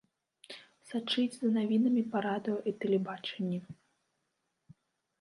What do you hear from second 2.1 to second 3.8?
па радыё і тэлебачанні.